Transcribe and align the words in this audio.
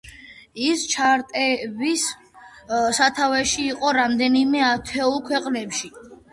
ის 0.69 0.85
ჩარტების 0.93 2.07
სათავეში 3.01 3.69
იყო 3.75 3.95
რამდენიმე 4.01 4.67
ათეულ 4.73 5.23
ქვეყანაში. 5.33 5.95